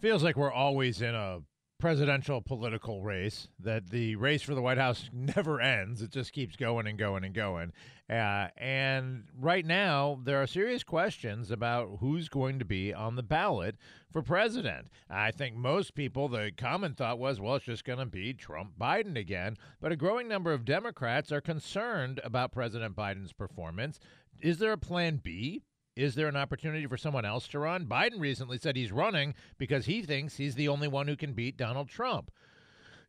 [0.00, 1.40] Feels like we're always in a
[1.80, 6.02] presidential political race, that the race for the White House never ends.
[6.02, 7.72] It just keeps going and going and going.
[8.08, 13.24] Uh, and right now, there are serious questions about who's going to be on the
[13.24, 13.76] ballot
[14.12, 14.86] for president.
[15.10, 18.78] I think most people, the common thought was, well, it's just going to be Trump
[18.80, 19.56] Biden again.
[19.80, 23.98] But a growing number of Democrats are concerned about President Biden's performance.
[24.40, 25.62] Is there a plan B?
[25.98, 27.86] Is there an opportunity for someone else to run?
[27.86, 31.56] Biden recently said he's running because he thinks he's the only one who can beat
[31.56, 32.30] Donald Trump.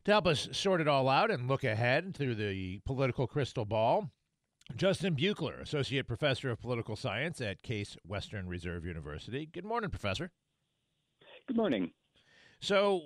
[0.06, 4.10] To help us sort it all out and look ahead through the political crystal ball,
[4.74, 9.46] Justin Buchler, Associate Professor of Political Science at Case Western Reserve University.
[9.46, 10.32] Good morning, Professor.
[11.46, 11.92] Good morning.
[12.58, 13.02] So,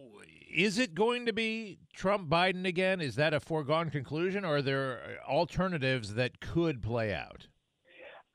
[0.51, 3.03] is it going to be Trump Biden again?
[3.03, 7.48] Is that a foregone conclusion, or are there alternatives that could play out?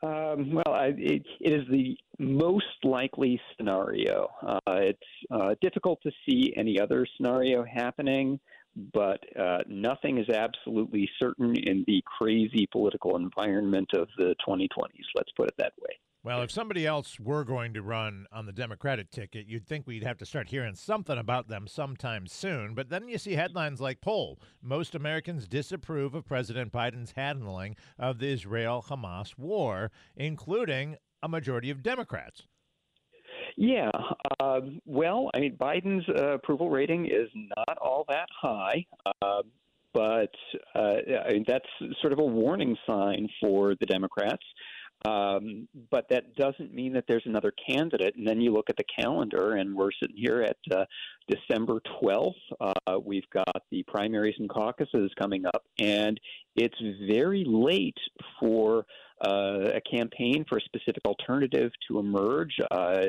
[0.02, 4.30] Um, well, I, it, it is the most likely scenario.
[4.46, 8.40] Uh, it's uh, difficult to see any other scenario happening,
[8.94, 15.06] but uh, nothing is absolutely certain in the crazy political environment of the 2020s.
[15.16, 15.98] Let's put it that way.
[16.22, 20.04] Well, if somebody else were going to run on the Democratic ticket, you'd think we'd
[20.04, 22.74] have to start hearing something about them sometime soon.
[22.74, 28.20] But then you see headlines like poll most Americans disapprove of President Biden's handling of
[28.20, 32.44] the Israel Hamas war, including a majority of Democrats.
[33.56, 33.92] Yeah,
[34.42, 38.86] uh, well, I mean, Biden's uh, approval rating is not all that high.
[39.22, 39.44] Uh,
[39.94, 40.32] but
[40.76, 41.66] I mean, that's
[42.02, 44.44] sort of a warning sign for the Democrats.
[45.06, 48.16] Um, but that doesn't mean that there's another candidate.
[48.16, 50.86] And then you look at the calendar, and we're sitting here at uh,
[51.28, 52.34] December 12th.
[52.60, 56.20] Uh, we've got the primaries and caucuses coming up, and
[56.56, 56.76] it's
[57.08, 57.98] very late
[58.40, 58.86] for
[59.26, 62.56] uh, a campaign for a specific alternative to emerge.
[62.72, 63.02] Uh,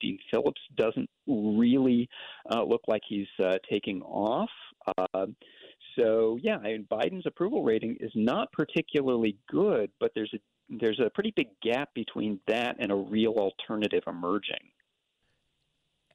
[0.00, 2.08] Dean Phillips doesn't really
[2.50, 4.50] uh, look like he's uh, taking off.
[4.98, 5.26] Uh,
[5.98, 10.38] so yeah, I mean, Biden's approval rating is not particularly good, but there's a
[10.70, 14.70] there's a pretty big gap between that and a real alternative emerging.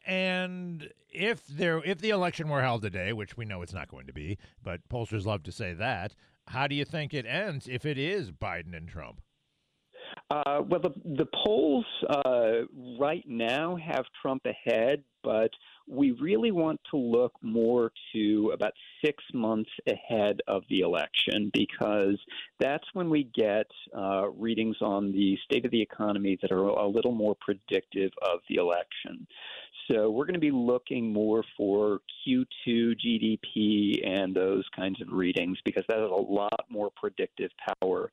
[0.05, 4.07] And if there if the election were held today, which we know it's not going
[4.07, 6.15] to be, but pollsters love to say that,
[6.47, 9.21] how do you think it ends if it is Biden and Trump?
[10.29, 12.61] Uh, well, the the polls uh,
[12.99, 15.49] right now have Trump ahead, but
[15.87, 18.71] we really want to look more to about
[19.03, 22.17] six months ahead of the election because
[22.59, 26.87] that's when we get uh, readings on the state of the economy that are a
[26.87, 29.27] little more predictive of the election.
[29.91, 35.59] So we're going to be looking more for Q2 GDP and those kinds of readings
[35.63, 38.11] because that has a lot more predictive power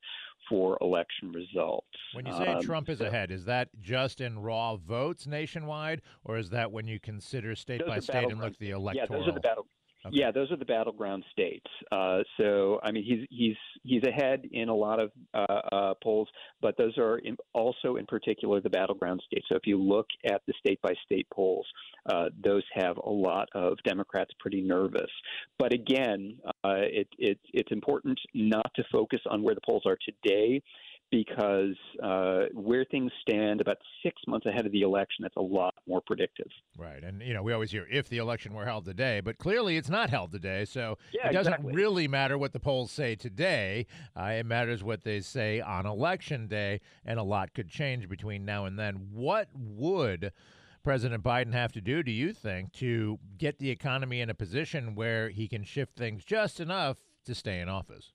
[0.49, 1.87] for election results.
[2.13, 6.01] When you say um, Trump is so, ahead, is that just in raw votes nationwide,
[6.23, 9.07] or is that when you consider state by state and look at the electoral?
[9.09, 9.67] Yeah, those are the battle.
[10.05, 10.17] Okay.
[10.17, 11.67] Yeah, those are the battleground states.
[11.89, 16.27] Uh, so, I mean, he's he's he's ahead in a lot of uh, uh, polls,
[16.61, 19.45] but those are in, also, in particular, the battleground states.
[19.49, 21.65] So, if you look at the state by state polls,
[22.11, 25.09] uh, those have a lot of Democrats pretty nervous.
[25.57, 29.97] But again, uh, it, it, it's important not to focus on where the polls are
[30.03, 30.61] today
[31.13, 35.75] because uh, where things stand about six months ahead of the election, that's a lot
[35.87, 36.47] more predictive.
[36.75, 37.03] Right.
[37.03, 39.91] And, you know, we always hear if the election were held today, but clearly it's
[39.91, 40.65] not held today.
[40.65, 41.75] So yeah, it doesn't exactly.
[41.75, 43.85] really matter what the polls say today.
[44.19, 48.43] Uh, it matters what they say on election day, and a lot could change between
[48.43, 49.09] now and then.
[49.11, 50.31] What would.
[50.83, 54.95] President Biden have to do, do you think, to get the economy in a position
[54.95, 58.11] where he can shift things just enough to stay in office?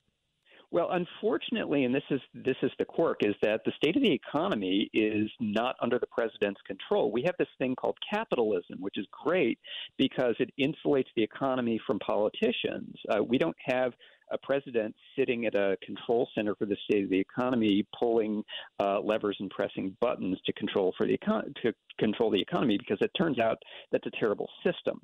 [0.71, 4.13] Well, unfortunately, and this is this is the quirk, is that the state of the
[4.13, 7.11] economy is not under the president's control.
[7.11, 9.59] We have this thing called capitalism, which is great
[9.97, 12.95] because it insulates the economy from politicians.
[13.09, 13.95] Uh, we don't have
[14.31, 18.45] a president sitting at a control center for the state of the economy, pulling
[18.79, 22.99] uh, levers and pressing buttons to control for the econ- to control the economy, because
[23.01, 23.57] it turns out
[23.91, 25.01] that's a terrible system.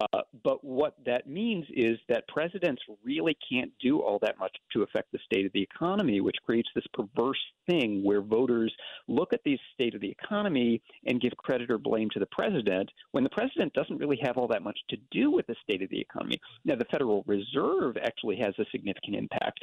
[0.00, 4.82] Uh, but what that means is that presidents really can't do all that much to
[4.82, 7.38] affect the state of the economy, which creates this perverse
[7.68, 8.74] thing where voters
[9.08, 12.90] look at the state of the economy and give credit or blame to the president
[13.12, 15.90] when the president doesn't really have all that much to do with the state of
[15.90, 16.38] the economy.
[16.64, 19.60] Now, the Federal Reserve actually has a significant impact.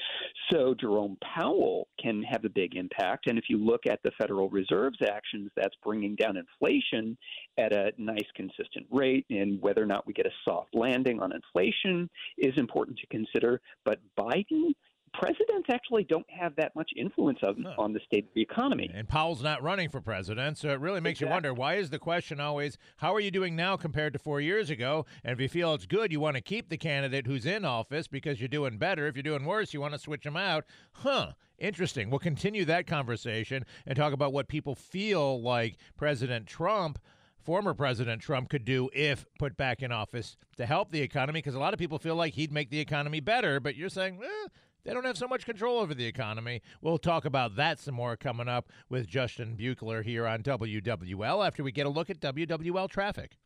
[0.51, 3.27] So Jerome Powell can have a big impact.
[3.27, 7.17] And if you look at the Federal Reserve's actions, that's bringing down inflation
[7.57, 9.25] at a nice, consistent rate.
[9.29, 13.61] And whether or not we get a soft landing on inflation is important to consider.
[13.85, 14.73] But Biden,
[15.13, 17.73] presidents actually don't have that much influence of, Huh.
[17.77, 18.89] on the state of the economy.
[18.93, 21.99] And Powell's not running for president, so it really makes you wonder why is the
[21.99, 25.05] question always, how are you doing now compared to four years ago?
[25.23, 28.07] And if you feel it's good, you want to keep the candidate who's in office
[28.07, 29.07] because you're doing better.
[29.07, 30.65] If you're doing worse, you want to switch them out.
[30.93, 31.33] Huh.
[31.59, 32.09] Interesting.
[32.09, 36.97] We'll continue that conversation and talk about what people feel like President Trump.
[37.39, 41.55] Former President Trump could do if put back in office to help the economy, because
[41.55, 43.59] a lot of people feel like he'd make the economy better.
[43.59, 44.47] But you're saying, eh,
[44.83, 46.61] they don't have so much control over the economy.
[46.81, 51.63] We'll talk about that some more coming up with Justin Buchler here on WWL after
[51.63, 53.37] we get a look at WWL traffic.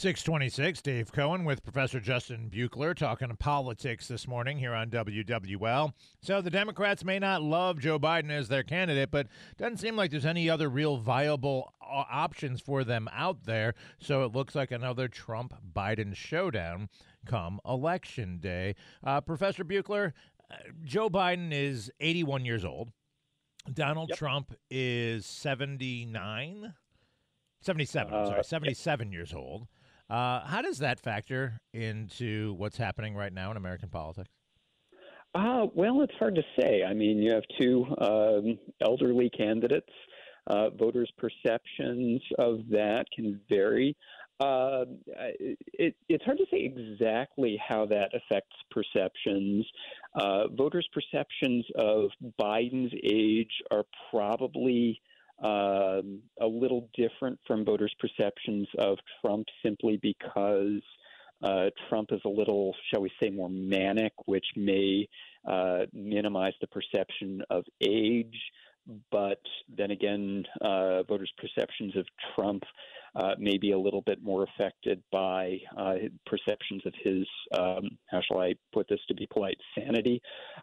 [0.00, 5.94] 626, Dave Cohen with Professor Justin Buchler talking politics this morning here on WWL.
[6.20, 9.26] So the Democrats may not love Joe Biden as their candidate, but
[9.56, 13.72] doesn't seem like there's any other real viable uh, options for them out there.
[13.98, 16.90] So it looks like another Trump Biden showdown
[17.24, 18.74] come election day.
[19.02, 20.12] Uh, Professor Buchler,
[20.50, 22.90] uh, Joe Biden is 81 years old.
[23.72, 26.74] Donald Trump is 79,
[27.62, 29.68] 77, I'm sorry, Uh, 77 years old.
[30.08, 34.30] Uh, how does that factor into what's happening right now in American politics?
[35.34, 36.82] Uh, well, it's hard to say.
[36.82, 39.90] I mean, you have two um, elderly candidates.
[40.46, 43.96] Uh, voters' perceptions of that can vary.
[44.38, 44.84] Uh,
[45.18, 49.66] it, it's hard to say exactly how that affects perceptions.
[50.14, 52.10] Uh, voters' perceptions of
[52.40, 55.00] Biden's age are probably
[55.42, 60.82] um, a little different from voters' perceptions of Trump simply because
[61.42, 65.06] uh, Trump is a little, shall we say, more manic, which may
[65.46, 68.38] uh, minimize the perception of age.
[69.10, 69.40] But
[69.76, 72.62] then again, uh, voters' perceptions of Trump
[73.16, 75.94] uh, may be a little bit more affected by uh,
[76.26, 77.26] perceptions of his,
[77.58, 80.20] um, how shall I put this to be polite, sanity.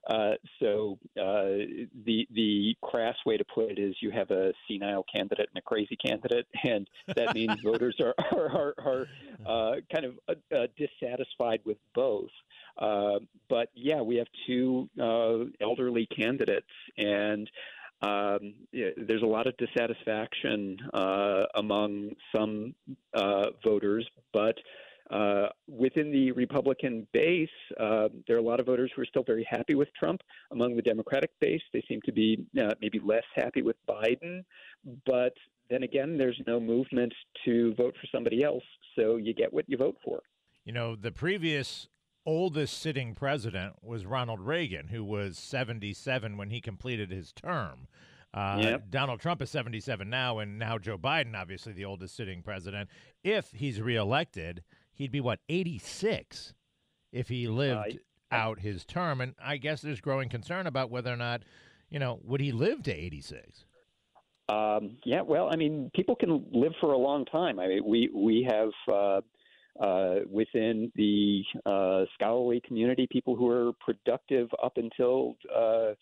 [0.07, 1.65] Uh, so uh,
[2.05, 5.61] the the crass way to put it is you have a senile candidate and a
[5.61, 9.07] crazy candidate, and that means voters are are, are, are
[9.45, 12.29] uh, kind of uh, uh, dissatisfied with both.
[12.77, 13.19] Uh,
[13.49, 16.65] but yeah, we have two uh, elderly candidates,
[16.97, 17.49] and
[18.01, 22.75] um, yeah, there's a lot of dissatisfaction uh, among some
[23.13, 24.55] uh, voters, but
[25.11, 29.23] uh, within the Republican base, uh, there are a lot of voters who are still
[29.23, 30.21] very happy with Trump.
[30.51, 34.43] Among the Democratic base, they seem to be uh, maybe less happy with Biden.
[35.05, 35.33] But
[35.69, 37.13] then again, there's no movement
[37.45, 38.63] to vote for somebody else,
[38.95, 40.21] so you get what you vote for.
[40.65, 41.89] You know, the previous
[42.25, 47.87] oldest sitting president was Ronald Reagan, who was 77 when he completed his term.
[48.33, 48.89] Uh, Yep.
[48.89, 52.89] Donald Trump is 77 now, and now Joe Biden, obviously the oldest sitting president.
[53.23, 56.53] If he's reelected, he'd be what 86
[57.11, 57.99] if he lived
[58.31, 59.21] out his term.
[59.21, 61.43] And I guess there's growing concern about whether or not,
[61.89, 63.65] you know, would he live to 86?
[64.49, 67.59] Um, yeah, well, I mean, people can live for a long time.
[67.59, 69.21] I mean, we we have uh,
[69.81, 75.93] uh, within the uh, scholarly community people who are productive up until uh,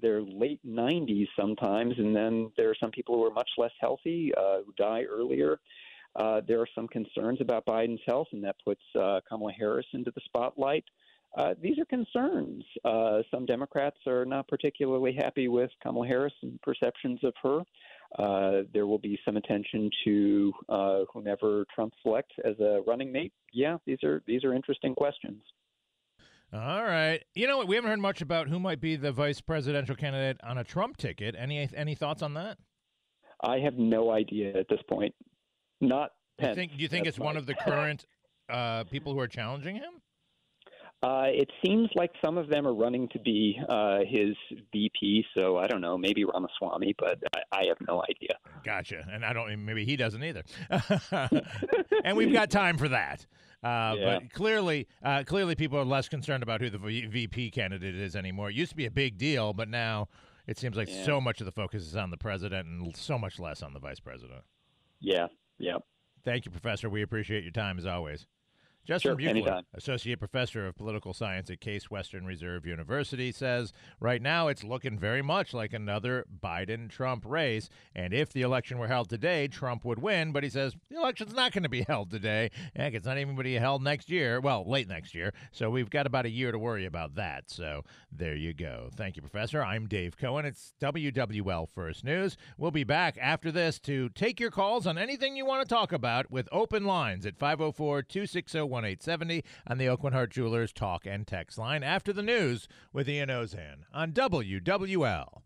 [0.00, 4.32] their late 90s sometimes, and then there are some people who are much less healthy
[4.36, 5.58] uh, who die earlier.
[6.16, 10.10] Uh, there are some concerns about Biden's health, and that puts uh, Kamala Harris into
[10.10, 10.84] the spotlight.
[11.36, 12.64] Uh, these are concerns.
[12.84, 17.60] Uh, some Democrats are not particularly happy with Kamala Harris and perceptions of her.
[18.18, 23.32] Uh, there will be some attention to uh, whomever Trump selects as a running mate.
[23.52, 25.42] Yeah, these are these are interesting questions.
[26.50, 27.22] All right.
[27.34, 27.68] You know what?
[27.68, 30.96] We haven't heard much about who might be the vice presidential candidate on a Trump
[30.96, 31.34] ticket.
[31.38, 32.56] Any any thoughts on that?
[33.42, 35.14] I have no idea at this point.
[35.80, 36.56] Not Do you Pence.
[36.56, 38.06] think, do you think it's one of the current
[38.48, 40.00] uh, people who are challenging him?
[41.00, 44.34] Uh, it seems like some of them are running to be uh, his
[44.72, 48.36] VP, so I don't know, maybe Ramaswamy, but I, I have no idea.
[48.64, 49.06] Gotcha.
[49.12, 50.42] And I don't, maybe he doesn't either.
[52.04, 53.26] and we've got time for that.
[53.62, 54.18] Uh, Yeah.
[54.18, 58.16] But clearly, uh, clearly, people are less concerned about who the v- VP candidate is
[58.16, 58.50] anymore.
[58.50, 60.08] It used to be a big deal, but now
[60.48, 61.04] it seems like Yeah.
[61.04, 63.78] so much of the focus is on the president and so much less on the
[63.80, 64.42] vice president.
[65.00, 65.78] Yeah, yeah.
[66.24, 66.88] Thank you, Professor.
[66.88, 68.26] We appreciate your time as always.
[68.88, 69.64] Sure, Justin Buchler, anytime.
[69.74, 74.98] Associate Professor of Political Science at Case Western Reserve University, says right now it's looking
[74.98, 77.68] very much like another Biden Trump race.
[77.94, 80.32] And if the election were held today, Trump would win.
[80.32, 82.50] But he says the election's not going to be held today.
[82.74, 84.40] Heck, it's not even going to be held next year.
[84.40, 85.34] Well, late next year.
[85.52, 87.50] So we've got about a year to worry about that.
[87.50, 88.88] So there you go.
[88.96, 89.62] Thank you, Professor.
[89.62, 90.46] I'm Dave Cohen.
[90.46, 92.38] It's WWL First News.
[92.56, 95.92] We'll be back after this to take your calls on anything you want to talk
[95.92, 101.26] about with open lines at 504 260 1870 on the Aucoin Hart Jewelers talk and
[101.26, 105.42] text line after the news with Ian Ozan on WWL.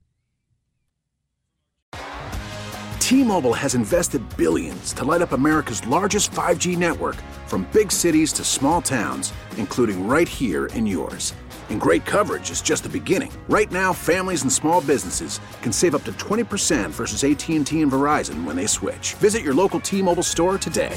[3.13, 8.43] T-Mobile has invested billions to light up America's largest 5G network from big cities to
[8.43, 11.35] small towns, including right here in yours.
[11.69, 13.33] And great coverage is just the beginning.
[13.49, 18.45] Right now, families and small businesses can save up to 20% versus AT&T and Verizon
[18.45, 19.15] when they switch.
[19.15, 20.97] Visit your local T-Mobile store today.